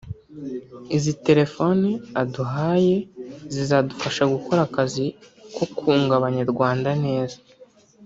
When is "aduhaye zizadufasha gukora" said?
2.21-4.59